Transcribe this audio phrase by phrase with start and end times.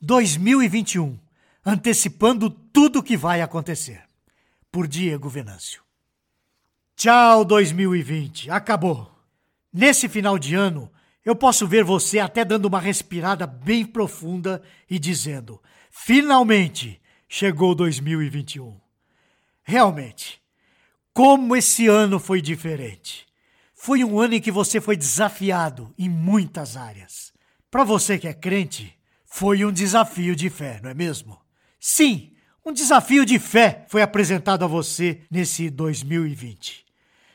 [0.00, 1.18] 2021,
[1.64, 4.02] antecipando tudo o que vai acontecer.
[4.70, 5.82] Por Diego Venâncio.
[6.94, 8.50] Tchau, 2020.
[8.50, 9.10] Acabou.
[9.72, 10.90] Nesse final de ano,
[11.24, 18.78] eu posso ver você até dando uma respirada bem profunda e dizendo: finalmente chegou 2021.
[19.62, 20.40] Realmente,
[21.12, 23.26] como esse ano foi diferente.
[23.74, 27.32] Foi um ano em que você foi desafiado em muitas áreas.
[27.70, 28.97] Para você que é crente,
[29.30, 31.38] foi um desafio de fé, não é mesmo?
[31.78, 32.32] Sim,
[32.64, 36.84] um desafio de fé foi apresentado a você nesse 2020.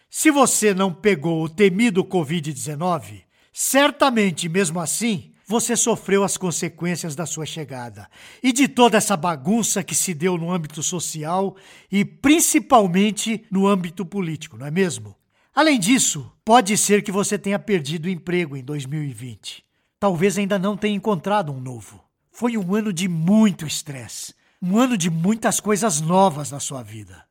[0.09, 7.25] Se você não pegou o temido Covid-19, certamente mesmo assim você sofreu as consequências da
[7.25, 8.09] sua chegada
[8.41, 11.55] e de toda essa bagunça que se deu no âmbito social
[11.91, 15.15] e principalmente no âmbito político, não é mesmo?
[15.53, 19.63] Além disso, pode ser que você tenha perdido o emprego em 2020
[20.03, 22.03] talvez ainda não tenha encontrado um novo.
[22.29, 27.23] Foi um ano de muito estresse, um ano de muitas coisas novas na sua vida.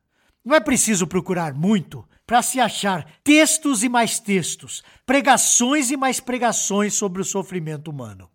[0.43, 6.19] Não é preciso procurar muito para se achar textos e mais textos, pregações e mais
[6.19, 8.31] pregações sobre o sofrimento humano.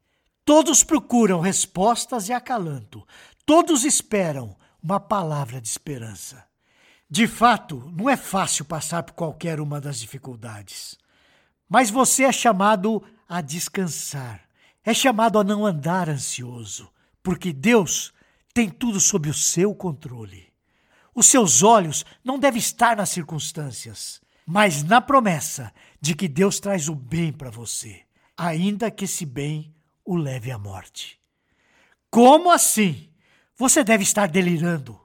[0.46, 3.08] Todos procuram respostas e acalanto,
[3.44, 6.46] todos esperam uma palavra de esperança.
[7.10, 10.96] De fato, não é fácil passar por qualquer uma das dificuldades.
[11.68, 14.48] Mas você é chamado a descansar,
[14.84, 16.90] é chamado a não andar ansioso,
[17.22, 18.14] porque Deus
[18.54, 20.48] tem tudo sob o seu controle.
[21.14, 26.88] Os seus olhos não devem estar nas circunstâncias, mas na promessa de que Deus traz
[26.88, 28.02] o bem para você,
[28.38, 29.74] ainda que esse bem
[30.06, 31.20] o leve à morte.
[32.10, 33.10] Como assim?
[33.58, 35.00] Você deve estar delirando.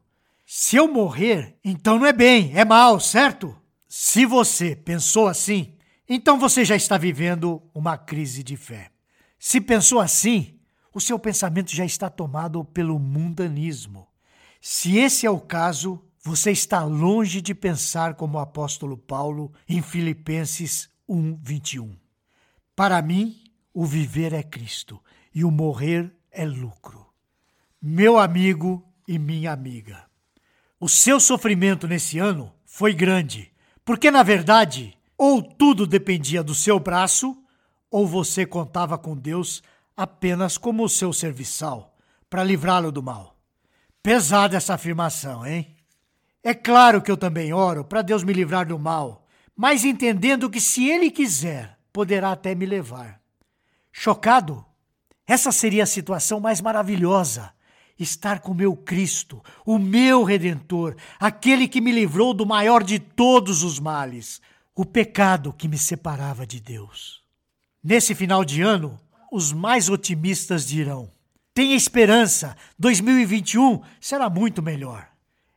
[0.46, 3.56] Se eu morrer, então não é bem, é mal, certo?
[3.88, 5.74] Se você pensou assim,
[6.14, 8.90] então você já está vivendo uma crise de fé.
[9.38, 10.58] Se pensou assim,
[10.92, 14.06] o seu pensamento já está tomado pelo mundanismo.
[14.60, 19.80] Se esse é o caso, você está longe de pensar como o apóstolo Paulo em
[19.82, 21.96] Filipenses 1:21.
[22.76, 23.42] Para mim,
[23.72, 25.02] o viver é Cristo
[25.34, 27.06] e o morrer é lucro.
[27.80, 30.04] Meu amigo e minha amiga,
[30.78, 33.52] o seu sofrimento nesse ano foi grande,
[33.84, 37.40] porque na verdade ou tudo dependia do seu braço,
[37.88, 39.62] ou você contava com Deus
[39.96, 41.96] apenas como seu serviçal
[42.28, 43.36] para livrá-lo do mal.
[44.02, 45.76] Pesada essa afirmação, hein?
[46.42, 49.24] É claro que eu também oro para Deus me livrar do mal,
[49.54, 53.20] mas entendendo que se Ele quiser, poderá até me levar.
[53.92, 54.64] Chocado?
[55.24, 57.52] Essa seria a situação mais maravilhosa.
[57.96, 63.62] Estar com meu Cristo, o meu Redentor, aquele que me livrou do maior de todos
[63.62, 64.40] os males,
[64.74, 67.22] o pecado que me separava de Deus.
[67.82, 68.98] Nesse final de ano,
[69.30, 71.10] os mais otimistas dirão:
[71.54, 75.08] tenha esperança, 2021 será muito melhor.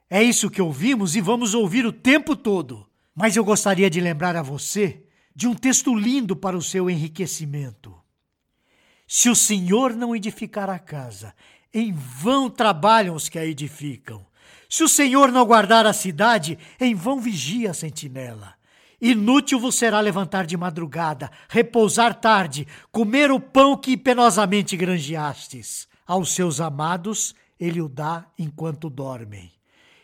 [0.10, 2.86] É isso que ouvimos e vamos ouvir o tempo todo.
[3.14, 7.96] Mas eu gostaria de lembrar a você de um texto lindo para o seu enriquecimento.
[9.08, 11.34] Se o Senhor não edificar a casa,
[11.74, 14.26] em vão trabalham os que a edificam.
[14.70, 18.56] Se o Senhor não guardar a cidade, em vão vigia a sentinela.
[19.02, 25.88] Inútil vos será levantar de madrugada, repousar tarde, comer o pão que penosamente granjeastes.
[26.06, 29.52] Aos seus amados ele o dá enquanto dormem.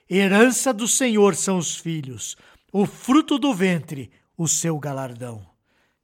[0.10, 2.36] Herança do Senhor são os filhos,
[2.72, 5.46] o fruto do ventre, o seu galardão.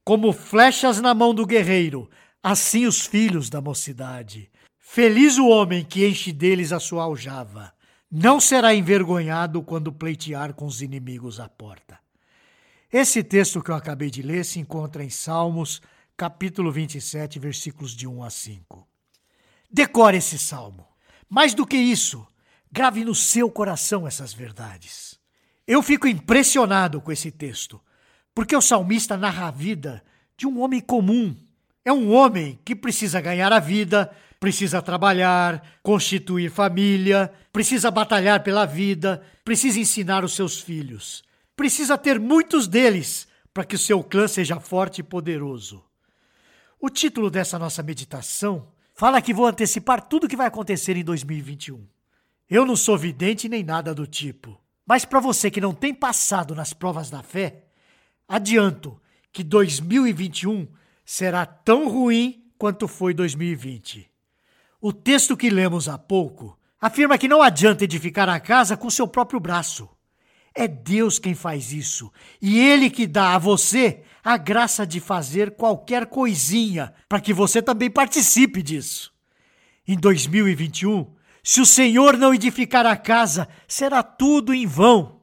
[0.03, 2.09] Como flechas na mão do guerreiro,
[2.42, 4.50] assim os filhos da mocidade.
[4.78, 7.74] Feliz o homem que enche deles a sua aljava.
[8.09, 12.00] Não será envergonhado quando pleitear com os inimigos à porta.
[12.92, 15.81] Esse texto que eu acabei de ler se encontra em Salmos,
[16.16, 18.88] capítulo 27, versículos de 1 a 5.
[19.70, 20.88] Decore esse salmo.
[21.30, 22.26] Mais do que isso,
[22.72, 25.20] grave no seu coração essas verdades.
[25.68, 27.81] Eu fico impressionado com esse texto,
[28.34, 30.02] porque o salmista narra a vida
[30.38, 31.36] de um homem comum.
[31.84, 34.09] É um homem que precisa ganhar a vida,
[34.40, 41.27] precisa trabalhar, constituir família, precisa batalhar pela vida, precisa ensinar os seus filhos
[41.58, 45.84] precisa ter muitos deles para que o seu clã seja forte e poderoso.
[46.80, 51.04] O título dessa nossa meditação fala que vou antecipar tudo o que vai acontecer em
[51.04, 51.84] 2021.
[52.48, 56.54] Eu não sou vidente nem nada do tipo, mas para você que não tem passado
[56.54, 57.66] nas provas da fé,
[58.28, 59.02] adianto
[59.34, 60.68] que 2021
[61.04, 64.08] será tão ruim quanto foi 2020.
[64.80, 69.08] O texto que lemos há pouco afirma que não adianta edificar a casa com seu
[69.08, 69.90] próprio braço.
[70.59, 72.12] É Deus quem faz isso.
[72.42, 77.62] E Ele que dá a você a graça de fazer qualquer coisinha para que você
[77.62, 79.14] também participe disso.
[79.88, 81.14] Em 2021,
[81.44, 85.16] se o Senhor não edificar a casa, será tudo em vão.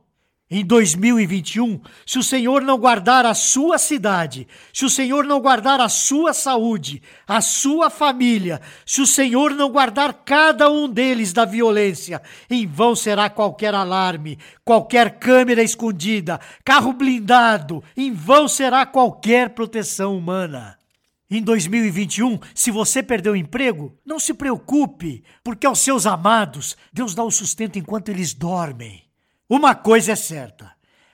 [0.57, 5.81] Em 2021, se o Senhor não guardar a sua cidade, se o Senhor não guardar
[5.81, 11.45] a sua saúde, a sua família, se o Senhor não guardar cada um deles da
[11.45, 19.49] violência, em vão será qualquer alarme, qualquer câmera escondida, carro blindado, em vão será qualquer
[19.57, 20.79] proteção humana.
[21.29, 27.13] Em 2021, se você perdeu o emprego, não se preocupe, porque aos seus amados Deus
[27.13, 29.04] dá o sustento enquanto eles dormem.
[29.55, 30.73] Uma coisa é certa: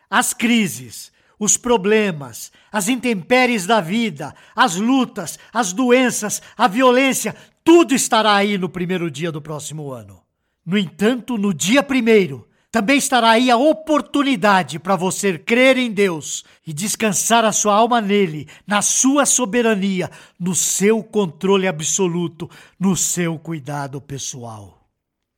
[0.09, 7.95] as crises, os problemas, as intempéries da vida, as lutas, as doenças, a violência, tudo
[7.95, 10.23] estará aí no primeiro dia do próximo ano.
[10.65, 16.43] No entanto, no dia primeiro, também estará aí a oportunidade para você crer em Deus
[16.67, 22.49] e descansar a sua alma nele, na sua soberania, no seu controle absoluto,
[22.79, 24.89] no seu cuidado pessoal.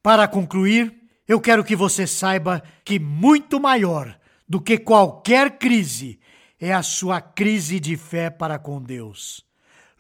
[0.00, 6.19] Para concluir, eu quero que você saiba que muito maior do que qualquer crise
[6.60, 9.44] é a sua crise de fé para com Deus.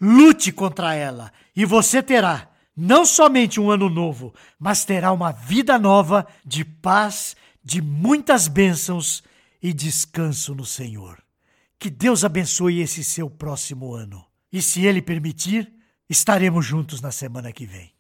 [0.00, 5.78] Lute contra ela e você terá não somente um ano novo, mas terá uma vida
[5.78, 9.22] nova de paz, de muitas bênçãos
[9.62, 11.22] e descanso no Senhor.
[11.78, 14.24] Que Deus abençoe esse seu próximo ano.
[14.52, 15.72] E se Ele permitir,
[16.08, 17.92] estaremos juntos na semana que vem.